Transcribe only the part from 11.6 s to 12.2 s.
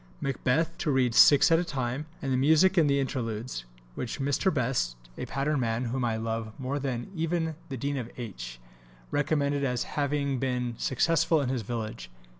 village.